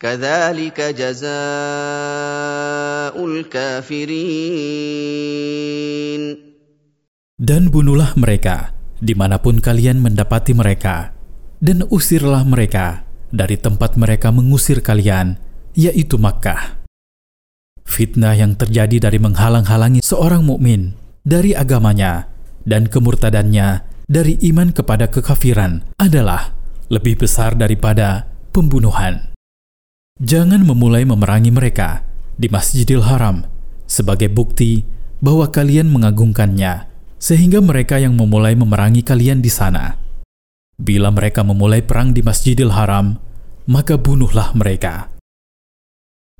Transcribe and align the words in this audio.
كذلك 0.00 0.80
جزاء 0.80 1.34
الكافرين 3.16 4.26
Dan 7.36 7.68
bunuhlah 7.68 8.16
mereka 8.16 8.72
dimanapun 9.00 9.60
kalian 9.60 10.00
mendapati 10.00 10.56
mereka, 10.56 11.12
dan 11.60 11.84
usirlah 11.92 12.48
mereka 12.48 13.04
dari 13.28 13.60
tempat 13.60 14.00
mereka 14.00 14.32
mengusir 14.32 14.80
kalian, 14.80 15.36
yaitu 15.76 16.16
Makkah. 16.16 16.80
Fitnah 17.84 18.32
yang 18.34 18.56
terjadi 18.56 19.12
dari 19.12 19.20
menghalang-halangi 19.20 20.00
seorang 20.00 20.42
mukmin 20.48 20.96
dari 21.28 21.52
agamanya 21.52 22.32
dan 22.64 22.88
kemurtadannya 22.88 23.84
dari 24.08 24.40
iman 24.50 24.72
kepada 24.72 25.12
kekafiran 25.12 25.84
adalah 26.00 26.56
lebih 26.88 27.20
besar 27.20 27.52
daripada 27.54 28.26
pembunuhan. 28.50 29.29
Jangan 30.21 30.61
memulai 30.61 31.01
memerangi 31.01 31.49
mereka 31.49 32.05
di 32.37 32.45
Masjidil 32.45 33.01
Haram 33.09 33.41
sebagai 33.89 34.29
bukti 34.29 34.85
bahwa 35.17 35.49
kalian 35.49 35.89
mengagungkannya, 35.89 36.85
sehingga 37.17 37.57
mereka 37.57 37.97
yang 37.97 38.13
memulai 38.13 38.53
memerangi 38.53 39.01
kalian 39.01 39.41
di 39.41 39.49
sana. 39.49 39.97
Bila 40.77 41.09
mereka 41.09 41.41
memulai 41.41 41.81
perang 41.81 42.13
di 42.13 42.21
Masjidil 42.21 42.69
Haram, 42.69 43.17
maka 43.65 43.97
bunuhlah 43.97 44.53
mereka. 44.53 45.09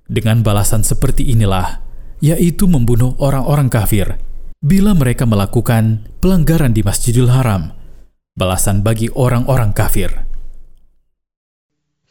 Dengan 0.06 0.46
balasan 0.46 0.86
seperti 0.86 1.34
inilah, 1.34 1.82
yaitu 2.22 2.70
membunuh 2.70 3.18
orang-orang 3.18 3.66
kafir, 3.66 4.22
bila 4.62 4.94
mereka 4.94 5.26
melakukan 5.26 6.06
pelanggaran 6.22 6.78
di 6.78 6.86
Masjidil 6.86 7.34
Haram, 7.34 7.74
balasan 8.38 8.86
bagi 8.86 9.10
orang-orang 9.10 9.74
kafir. 9.74 10.30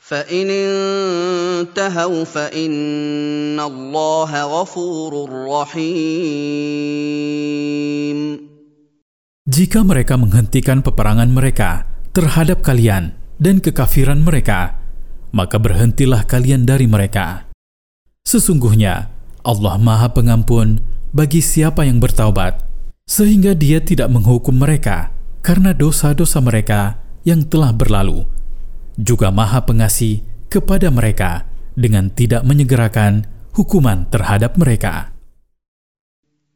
فان 0.10 0.50
انتهوا 0.54 2.24
فان 2.30 3.58
الله 3.58 4.32
غفور 4.46 5.14
رحيم 5.50 6.06
Jika 9.46 9.82
mereka 9.82 10.14
menghentikan 10.18 10.86
peperangan 10.86 11.30
mereka 11.34 11.90
terhadap 12.14 12.62
kalian 12.62 13.18
dan 13.42 13.58
kekafiran 13.62 14.22
mereka, 14.22 14.78
maka 15.34 15.58
berhentilah 15.58 16.22
kalian 16.26 16.70
dari 16.70 16.86
mereka. 16.86 17.50
Sesungguhnya 18.26 19.10
Allah 19.42 19.78
Maha 19.82 20.14
Pengampun 20.14 20.82
bagi 21.14 21.42
siapa 21.42 21.82
yang 21.86 21.98
bertaubat, 21.98 22.62
sehingga 23.10 23.58
Dia 23.58 23.82
tidak 23.82 24.14
menghukum 24.14 24.54
mereka 24.54 25.10
karena 25.42 25.74
dosa-dosa 25.74 26.42
mereka 26.46 27.02
yang 27.26 27.46
telah 27.46 27.74
berlalu 27.74 28.26
juga 29.00 29.32
Maha 29.32 29.64
Pengasih 29.64 30.24
kepada 30.48 30.88
mereka 30.92 31.46
dengan 31.76 32.08
tidak 32.12 32.48
menyegerakan 32.48 33.28
hukuman 33.52 34.08
terhadap 34.08 34.56
mereka. 34.56 35.16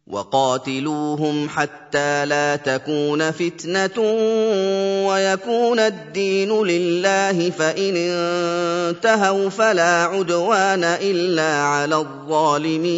وقاتلوهم 0.09 1.50
حتى 1.50 2.26
لا 2.26 2.56
تكون 2.58 3.32
فتنة 3.32 4.02
ويكون 5.06 5.80
الدين 5.80 6.50
لله 6.50 7.50
فإن 7.50 7.94
انتهوا 7.95 9.50
فلا 9.50 9.94
عدوان 10.10 10.83
إلا 10.83 11.52
على 11.61 11.95
الظالمين 11.95 12.89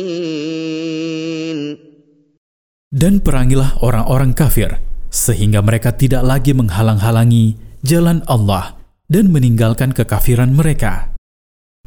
Dan 2.91 3.23
perangilah 3.23 3.79
orang-orang 3.83 4.35
kafir, 4.35 4.79
sehingga 5.11 5.63
mereka 5.63 5.95
tidak 5.95 6.27
lagi 6.27 6.51
menghalang-halangi 6.51 7.55
jalan 7.83 8.19
Allah 8.27 8.74
dan 9.06 9.30
meninggalkan 9.30 9.94
kekafiran 9.94 10.50
mereka, 10.54 11.14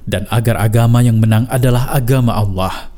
dan 0.07 0.25
agar 0.31 0.59
agama 0.59 1.03
yang 1.03 1.19
menang 1.19 1.45
adalah 1.51 1.91
agama 1.91 2.35
Allah. 2.35 2.91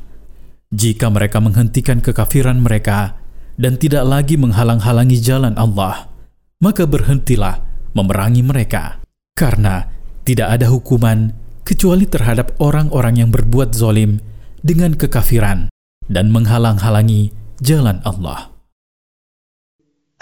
Jika 0.72 1.12
mereka 1.12 1.42
menghentikan 1.42 2.00
kekafiran 2.00 2.62
mereka 2.62 3.20
dan 3.60 3.76
tidak 3.76 4.08
lagi 4.08 4.40
menghalang-halangi 4.40 5.18
jalan 5.20 5.52
Allah, 5.60 6.08
maka 6.62 6.88
berhentilah 6.88 7.60
memerangi 7.92 8.40
mereka, 8.40 9.02
karena 9.36 9.90
tidak 10.22 10.48
ada 10.54 10.70
hukuman 10.70 11.34
kecuali 11.66 12.06
terhadap 12.06 12.56
orang-orang 12.62 13.20
yang 13.20 13.30
berbuat 13.34 13.74
zolim 13.74 14.22
dengan 14.62 14.94
kekafiran 14.94 15.68
dan 16.06 16.30
menghalang-halangi 16.30 17.34
jalan 17.58 17.98
Allah. 18.06 18.51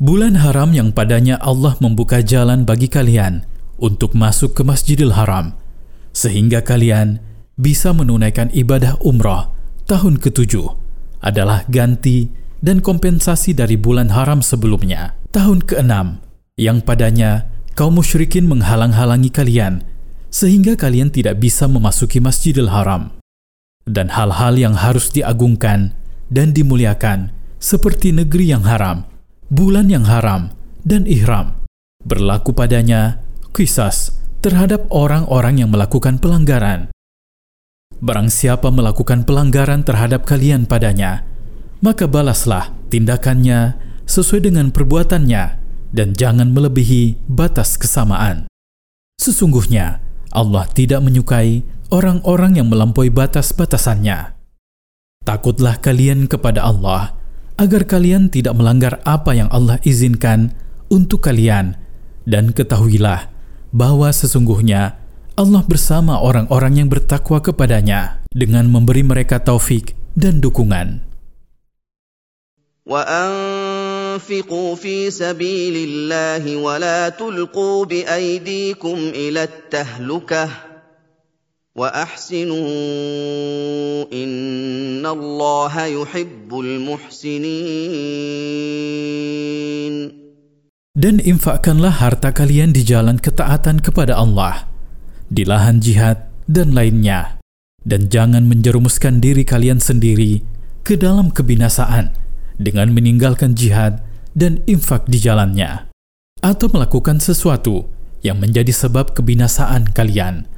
Bulan 0.00 0.40
haram 0.40 0.72
yang 0.72 0.96
padanya 0.96 1.36
Allah 1.44 1.76
membuka 1.76 2.24
jalan 2.24 2.64
bagi 2.64 2.88
kalian 2.88 3.44
untuk 3.76 4.16
masuk 4.16 4.56
ke 4.56 4.64
Masjidil 4.64 5.12
Haram, 5.12 5.52
sehingga 6.16 6.64
kalian 6.64 7.20
bisa 7.60 7.92
menunaikan 7.92 8.48
ibadah 8.56 8.96
umrah 9.04 9.52
tahun 9.84 10.16
ketujuh 10.16 10.72
adalah 11.20 11.68
ganti 11.68 12.32
dan 12.64 12.80
kompensasi 12.80 13.52
dari 13.52 13.76
bulan 13.76 14.08
haram 14.08 14.40
sebelumnya, 14.40 15.20
tahun 15.36 15.68
keenam, 15.68 16.24
yang 16.56 16.80
padanya 16.80 17.52
kaum 17.76 18.00
musyrikin 18.00 18.48
menghalang-halangi 18.48 19.28
kalian, 19.28 19.84
sehingga 20.32 20.80
kalian 20.80 21.12
tidak 21.12 21.44
bisa 21.44 21.68
memasuki 21.68 22.24
Masjidil 22.24 22.72
Haram. 22.72 23.20
Dan 23.84 24.16
hal-hal 24.16 24.56
yang 24.56 24.80
harus 24.80 25.12
diagungkan 25.12 25.92
dan 26.32 26.56
dimuliakan 26.56 27.36
seperti 27.60 28.16
negeri 28.16 28.56
yang 28.56 28.64
haram, 28.64 29.09
bulan 29.50 29.90
yang 29.90 30.06
haram, 30.06 30.54
dan 30.86 31.04
ihram. 31.10 31.58
Berlaku 32.06 32.54
padanya 32.54 33.20
kisas 33.52 34.16
terhadap 34.40 34.88
orang-orang 34.88 35.60
yang 35.60 35.68
melakukan 35.74 36.16
pelanggaran. 36.16 36.88
Barang 38.00 38.32
siapa 38.32 38.72
melakukan 38.72 39.28
pelanggaran 39.28 39.84
terhadap 39.84 40.24
kalian 40.24 40.64
padanya, 40.64 41.28
maka 41.84 42.08
balaslah 42.08 42.72
tindakannya 42.88 43.76
sesuai 44.08 44.48
dengan 44.48 44.72
perbuatannya 44.72 45.44
dan 45.92 46.16
jangan 46.16 46.48
melebihi 46.56 47.20
batas 47.28 47.76
kesamaan. 47.76 48.48
Sesungguhnya 49.20 50.00
Allah 50.32 50.64
tidak 50.72 51.04
menyukai 51.04 51.60
orang-orang 51.92 52.56
yang 52.56 52.72
melampaui 52.72 53.12
batas-batasannya. 53.12 54.32
Takutlah 55.28 55.76
kalian 55.76 56.24
kepada 56.24 56.64
Allah 56.64 57.19
agar 57.60 57.84
kalian 57.84 58.32
tidak 58.32 58.56
melanggar 58.56 59.04
apa 59.04 59.36
yang 59.36 59.52
Allah 59.52 59.76
izinkan 59.84 60.56
untuk 60.88 61.20
kalian, 61.20 61.76
dan 62.24 62.56
ketahuilah 62.56 63.28
bahwa 63.68 64.08
sesungguhnya 64.08 64.96
Allah 65.36 65.60
bersama 65.68 66.16
orang-orang 66.24 66.80
yang 66.80 66.88
bertakwa 66.88 67.44
kepadanya 67.44 68.24
dengan 68.32 68.64
memberi 68.72 69.04
mereka 69.04 69.44
taufik 69.44 69.92
dan 70.16 70.40
dukungan. 70.40 71.04
وأنفقوا 72.90 74.74
في 74.74 75.10
سبيل 75.14 75.76
الله 75.76 76.56
ولا 76.56 77.08
تلقوا 77.08 77.84
بأيديكم 77.84 78.98
إلى 79.14 79.42
التهلكة 79.42 80.48
وأحسنوا 81.76 82.66
ان 84.99 85.05
الله 85.05 85.73
يحب 85.85 86.51
المحسنين 86.51 87.55
Dan 90.95 91.19
infakkanlah 91.19 91.99
harta 91.99 92.31
kalian 92.31 92.71
di 92.71 92.79
jalan 92.87 93.19
ketaatan 93.19 93.83
kepada 93.83 94.15
Allah, 94.15 94.63
di 95.27 95.43
lahan 95.43 95.83
jihad 95.83 96.31
dan 96.47 96.71
lainnya. 96.71 97.35
Dan 97.83 98.07
jangan 98.07 98.47
menjerumuskan 98.47 99.19
diri 99.19 99.43
kalian 99.43 99.83
sendiri 99.83 100.39
ke 100.87 100.95
dalam 100.95 101.35
kebinasaan 101.35 102.15
dengan 102.57 102.95
meninggalkan 102.95 103.59
jihad 103.59 104.01
dan 104.33 104.63
infak 104.65 105.05
di 105.11 105.19
jalannya, 105.19 105.91
atau 106.39 106.71
melakukan 106.71 107.19
sesuatu 107.21 107.91
yang 108.25 108.41
menjadi 108.41 108.71
sebab 108.73 109.13
kebinasaan 109.13 109.91
kalian, 109.93 110.49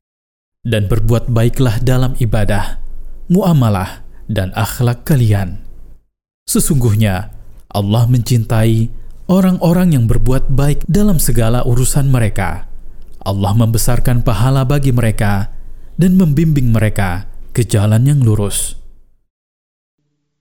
dan 0.63 0.87
berbuat 0.87 1.27
baiklah 1.33 1.83
dalam 1.83 2.15
ibadah, 2.23 2.79
muamalah, 3.27 4.00
dan 4.31 4.51
akhlak 4.53 5.07
kalian. 5.07 5.63
Sesungguhnya 6.47 7.31
Allah 7.67 8.07
mencintai 8.07 8.87
orang-orang 9.27 9.95
yang 9.99 10.07
berbuat 10.07 10.47
baik 10.51 10.87
dalam 10.87 11.19
segala 11.19 11.67
urusan 11.67 12.07
mereka. 12.07 12.67
Allah 13.27 13.51
membesarkan 13.51 14.23
pahala 14.23 14.63
bagi 14.63 14.95
mereka 14.95 15.51
dan 15.99 16.15
membimbing 16.15 16.71
mereka 16.71 17.27
ke 17.51 17.67
jalan 17.67 18.07
yang 18.07 18.23
lurus. 18.23 18.79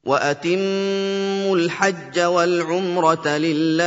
وَأَتِمُّوا 0.07 1.55
الْحَجَّ 1.57 2.15
وَالْعُمْرَةَ 2.15 3.27
لِلَّهِ 3.27 3.87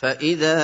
فاذا 0.00 0.58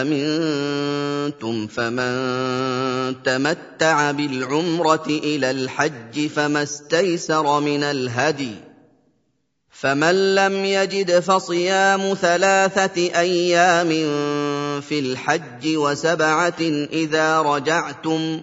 امنتم 0.00 1.66
فمن 1.66 3.22
تمتع 3.22 4.10
بالعمره 4.10 5.06
إلى 5.08 5.50
الحج 5.50 6.26
فما 6.26 6.62
استيسر 6.62 7.60
من 7.60 7.82
الهدي 7.82 8.54
فمن 9.70 10.34
لم 10.34 10.64
يجد 10.64 11.20
فصيام 11.20 12.14
ثلاثة 12.14 13.20
أيام 13.20 13.88
في 14.80 14.98
الحج 14.98 15.76
وسبعه 15.76 16.60
اذا 16.92 17.40
رجعتم 17.42 18.42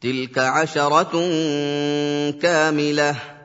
تلك 0.00 0.38
عشره 0.38 1.12
كامله 2.30 3.39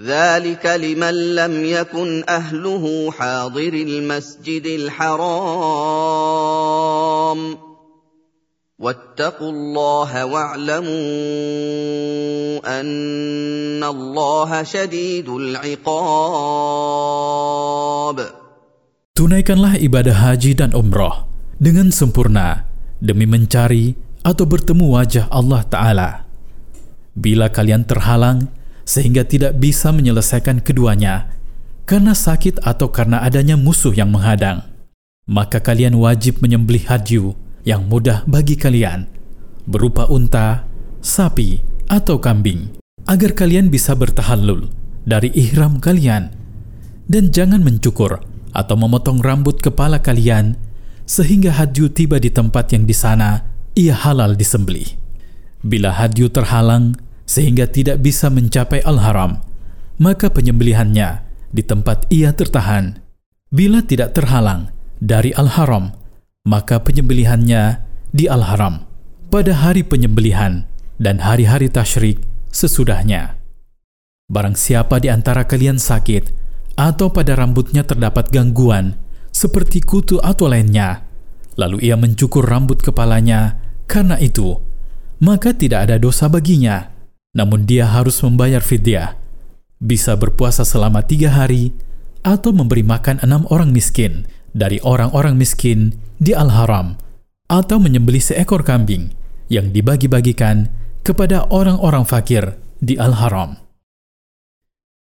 ذلك 0.00 0.66
لمن 0.66 1.36
لم 1.36 1.64
يكن 1.64 2.24
اهله 2.28 3.10
حاضر 3.10 3.72
المسجد 3.72 4.66
الحرام 4.66 5.20
واتقوا 8.78 9.52
الله 9.52 10.24
واعلموا 10.24 10.90
ان 12.80 13.84
الله 13.84 14.62
شديد 14.62 15.28
العقاب 15.28 15.92
Tunaikanlah 19.12 19.76
ibadah 19.76 20.32
haji 20.32 20.56
dan 20.56 20.72
umrah 20.72 21.28
dengan 21.60 21.92
sempurna 21.92 22.64
demi 22.96 23.28
mencari 23.28 23.92
atau 24.24 24.48
bertemu 24.48 24.88
wajah 24.88 25.28
Allah 25.28 25.60
Ta'ala. 25.68 26.24
Bila 27.12 27.52
kalian 27.52 27.84
terhalang 27.84 28.48
sehingga 28.87 29.27
tidak 29.27 29.59
bisa 29.59 29.91
menyelesaikan 29.91 30.63
keduanya 30.63 31.27
karena 31.83 32.15
sakit 32.15 32.63
atau 32.63 32.87
karena 32.87 33.19
adanya 33.19 33.59
musuh 33.59 33.91
yang 33.91 34.11
menghadang, 34.11 34.63
maka 35.27 35.59
kalian 35.59 35.99
wajib 35.99 36.39
menyembelih 36.39 36.87
haji 36.87 37.35
yang 37.67 37.83
mudah 37.87 38.23
bagi 38.23 38.55
kalian, 38.55 39.11
berupa 39.67 40.07
unta, 40.07 40.63
sapi, 41.03 41.59
atau 41.91 42.19
kambing, 42.19 42.79
agar 43.07 43.35
kalian 43.35 43.67
bisa 43.71 43.95
bertahallul 43.95 44.71
dari 45.07 45.31
ihram 45.35 45.79
kalian, 45.79 46.31
dan 47.07 47.31
jangan 47.31 47.63
mencukur 47.63 48.19
atau 48.51 48.75
memotong 48.75 49.23
rambut 49.23 49.59
kepala 49.63 50.03
kalian 50.03 50.59
sehingga 51.07 51.55
hadyu 51.55 51.87
tiba 51.87 52.19
di 52.19 52.27
tempat 52.27 52.75
yang 52.75 52.83
di 52.83 52.91
sana 52.91 53.47
ia 53.79 53.95
halal 53.95 54.35
disembelih. 54.35 54.99
Bila 55.63 55.95
hadyu 55.95 56.27
terhalang 56.27 56.99
sehingga 57.27 57.67
tidak 57.67 57.99
bisa 58.01 58.31
mencapai 58.31 58.81
al-haram, 58.81 59.43
maka 59.99 60.31
penyembelihannya 60.31 61.27
di 61.51 61.61
tempat 61.61 62.07
ia 62.07 62.31
tertahan. 62.31 63.03
Bila 63.51 63.83
tidak 63.83 64.15
terhalang 64.15 64.71
dari 64.97 65.35
al-haram, 65.35 65.93
maka 66.47 66.79
penyembelihannya 66.79 67.83
di 68.15 68.31
Al-Haram 68.31 68.87
pada 69.27 69.51
hari 69.51 69.83
penyembelihan 69.83 70.63
dan 70.95 71.19
hari-hari 71.19 71.67
tasyrik 71.67 72.23
sesudahnya. 72.55 73.35
Barang 74.31 74.55
siapa 74.55 75.03
di 75.03 75.11
antara 75.11 75.43
kalian 75.43 75.75
sakit 75.75 76.31
atau 76.79 77.11
pada 77.11 77.35
rambutnya 77.35 77.83
terdapat 77.83 78.31
gangguan 78.31 78.95
seperti 79.35 79.83
kutu 79.83 80.23
atau 80.23 80.47
lainnya, 80.47 81.03
lalu 81.59 81.83
ia 81.91 81.99
mencukur 81.99 82.47
rambut 82.47 82.79
kepalanya 82.79 83.59
karena 83.83 84.15
itu, 84.17 84.55
maka 85.19 85.51
tidak 85.51 85.91
ada 85.91 85.99
dosa 85.99 86.31
baginya, 86.31 86.95
namun 87.37 87.69
dia 87.69 87.85
harus 87.85 88.17
membayar 88.25 88.65
fidyah, 88.65 89.13
bisa 89.77 90.17
berpuasa 90.17 90.65
selama 90.65 91.05
tiga 91.05 91.29
hari, 91.29 91.69
atau 92.25 92.49
memberi 92.49 92.81
makan 92.81 93.21
enam 93.21 93.45
orang 93.53 93.69
miskin 93.69 94.25
dari 94.57 94.81
orang-orang 94.81 95.37
miskin 95.37 95.93
di 96.17 96.33
Al-Haram 96.33 96.97
atau 97.47 97.77
menyembelih 97.77 98.19
seekor 98.19 98.65
kambing 98.65 99.13
yang 99.47 99.69
dibagi-bagikan 99.71 100.67
kepada 101.05 101.47
orang-orang 101.47 102.03
fakir 102.03 102.57
di 102.81 102.99
Al-Haram. 102.99 103.55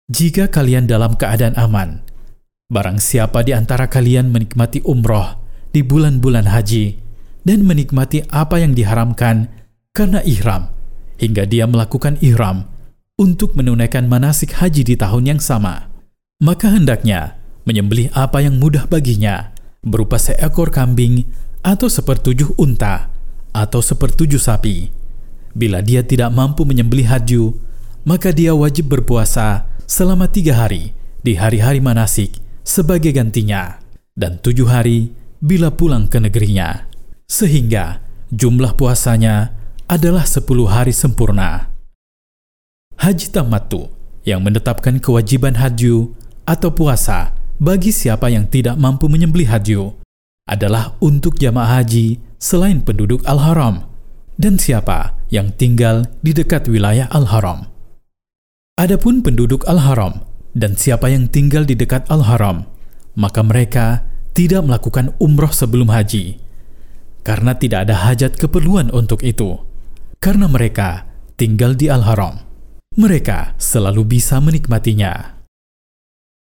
Jika 0.09 0.49
kalian 0.49 0.89
dalam 0.89 1.19
keadaan 1.19 1.59
aman, 1.61 2.01
barang 2.73 2.99
siapa 3.03 3.45
di 3.45 3.53
antara 3.53 3.91
kalian 3.91 4.33
menikmati 4.33 4.81
umroh 4.87 5.37
di 5.75 5.85
bulan-bulan 5.85 6.49
haji 6.49 6.97
dan 7.45 7.67
menikmati 7.67 8.25
apa 8.33 8.59
yang 8.63 8.73
diharamkan 8.73 9.51
karena 9.93 10.25
ihram, 10.25 10.73
hingga 11.21 11.45
dia 11.45 11.69
melakukan 11.69 12.17
ihram 12.25 12.65
untuk 13.21 13.53
menunaikan 13.53 14.09
manasik 14.09 14.57
haji 14.57 14.81
di 14.81 14.97
tahun 14.97 15.37
yang 15.37 15.41
sama, 15.45 15.93
maka 16.41 16.73
hendaknya 16.73 17.37
menyembelih 17.69 18.09
apa 18.17 18.41
yang 18.41 18.57
mudah 18.57 18.89
baginya, 18.89 19.53
berupa 19.85 20.17
seekor 20.17 20.73
kambing 20.73 21.29
atau 21.61 21.93
sepertujuh 21.93 22.57
unta 22.57 23.13
atau 23.53 23.85
sepertujuh 23.85 24.41
sapi. 24.41 24.89
Bila 25.53 25.85
dia 25.85 26.01
tidak 26.01 26.33
mampu 26.33 26.65
menyembelih 26.65 27.13
hadyu, 27.13 27.53
maka 28.09 28.33
dia 28.33 28.57
wajib 28.57 28.89
berpuasa 28.89 29.69
selama 29.85 30.33
tiga 30.33 30.57
hari 30.57 30.97
di 31.21 31.37
hari-hari 31.37 31.85
manasik 31.85 32.41
sebagai 32.65 33.13
gantinya, 33.13 33.77
dan 34.17 34.41
tujuh 34.41 34.65
hari 34.65 35.13
bila 35.45 35.69
pulang 35.69 36.09
ke 36.09 36.17
negerinya. 36.17 36.89
Sehingga 37.29 38.01
jumlah 38.33 38.73
puasanya 38.81 39.60
adalah 39.91 40.23
sepuluh 40.23 40.71
hari 40.71 40.95
sempurna. 40.95 41.75
Haji 42.95 43.35
Tamatu 43.35 43.91
yang 44.23 44.39
menetapkan 44.39 45.03
kewajiban 45.03 45.59
hadyu 45.59 46.15
atau 46.47 46.71
puasa 46.71 47.35
bagi 47.59 47.91
siapa 47.91 48.31
yang 48.31 48.47
tidak 48.47 48.79
mampu 48.79 49.11
menyembelih 49.11 49.51
hadyu 49.51 49.99
adalah 50.47 50.95
untuk 51.03 51.43
jamaah 51.43 51.83
haji 51.83 52.23
selain 52.39 52.87
penduduk 52.87 53.27
Al-Haram 53.27 53.91
dan 54.39 54.63
siapa 54.63 55.19
yang 55.27 55.51
tinggal 55.59 56.07
di 56.23 56.39
dekat 56.39 56.71
wilayah 56.71 57.11
Al-Haram. 57.11 57.67
Adapun 58.79 59.27
penduduk 59.27 59.67
Al-Haram 59.67 60.23
dan 60.55 60.79
siapa 60.79 61.11
yang 61.11 61.27
tinggal 61.27 61.67
di 61.67 61.75
dekat 61.75 62.07
Al-Haram, 62.07 62.63
maka 63.19 63.43
mereka 63.43 64.07
tidak 64.39 64.63
melakukan 64.71 65.19
umroh 65.19 65.51
sebelum 65.51 65.91
haji 65.91 66.39
karena 67.27 67.59
tidak 67.59 67.91
ada 67.91 68.07
hajat 68.07 68.39
keperluan 68.39 68.95
untuk 68.95 69.27
itu. 69.27 69.70
Karena 70.21 70.53
mereka 70.53 71.09
tinggal 71.41 71.73
di 71.73 71.89
Al-Haram, 71.89 72.37
mereka 73.01 73.57
selalu 73.57 74.05
bisa 74.21 74.37
menikmatinya. 74.37 75.41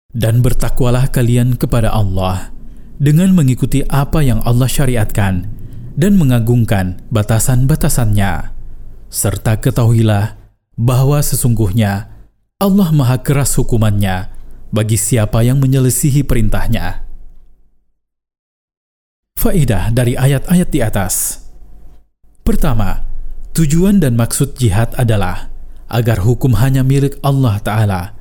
Dan 0.09 0.41
bertakwalah 0.41 1.13
kalian 1.13 1.53
kepada 1.61 1.93
Allah 1.93 2.49
dengan 2.97 3.37
mengikuti 3.37 3.85
apa 3.85 4.25
yang 4.25 4.41
Allah 4.41 4.65
syariatkan 4.65 5.45
dan 5.93 6.17
mengagungkan 6.17 7.05
batasan-batasannya. 7.13 8.57
Serta 9.13 9.61
ketahuilah 9.61 10.41
bahwa 10.73 11.21
sesungguhnya 11.21 12.09
Allah 12.57 12.89
maha 12.89 13.21
keras 13.21 13.53
hukumannya 13.61 14.33
bagi 14.73 14.97
siapa 14.97 15.45
yang 15.45 15.61
menyelesihi 15.61 16.25
perintahnya. 16.25 17.05
Faidah 19.37 19.93
dari 19.93 20.17
ayat-ayat 20.17 20.69
di 20.73 20.81
atas. 20.81 21.45
Pertama, 22.41 23.06
tujuan 23.57 23.97
dan 23.97 24.13
maksud 24.13 24.53
jihad 24.53 24.93
adalah 25.01 25.49
agar 25.89 26.21
hukum 26.21 26.53
hanya 26.61 26.85
milik 26.85 27.17
Allah 27.25 27.57
Ta'ala, 27.57 28.13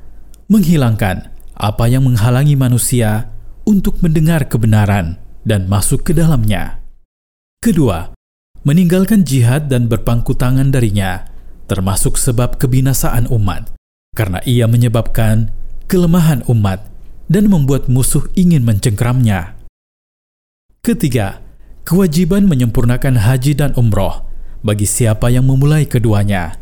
menghilangkan 0.49 1.29
apa 1.53 1.85
yang 1.93 2.09
menghalangi 2.09 2.57
manusia 2.57 3.29
untuk 3.69 4.01
mendengar 4.01 4.49
kebenaran 4.49 5.21
dan 5.45 5.69
masuk 5.69 6.09
ke 6.09 6.17
dalamnya. 6.17 6.81
Kedua, 7.61 8.17
meninggalkan 8.65 9.29
jihad 9.29 9.69
dan 9.69 9.93
berpangku 9.93 10.33
tangan 10.33 10.73
darinya, 10.73 11.29
termasuk 11.69 12.17
sebab 12.17 12.57
kebinasaan 12.57 13.29
umat, 13.29 13.77
karena 14.17 14.41
ia 14.49 14.65
menyebabkan 14.65 15.53
kelemahan 15.85 16.49
umat 16.49 16.89
dan 17.29 17.53
membuat 17.53 17.93
musuh 17.93 18.25
ingin 18.33 18.65
mencengkramnya. 18.65 19.53
Ketiga, 20.81 21.45
kewajiban 21.85 22.49
menyempurnakan 22.49 23.21
haji 23.21 23.53
dan 23.53 23.77
umroh 23.77 24.27
bagi 24.63 24.87
siapa 24.87 25.29
yang 25.29 25.51
memulai 25.51 25.85
keduanya, 25.85 26.57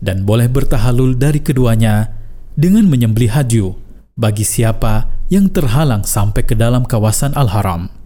dan 0.00 0.24
boleh 0.24 0.48
bertahalul 0.48 1.14
dari 1.14 1.44
keduanya 1.44 2.10
dengan 2.56 2.88
menyembelih 2.88 3.30
haju 3.36 3.76
bagi 4.16 4.42
siapa 4.42 5.12
yang 5.28 5.52
terhalang 5.52 6.02
sampai 6.02 6.42
ke 6.42 6.56
dalam 6.56 6.82
kawasan 6.88 7.36
Al-Haram. 7.36 7.99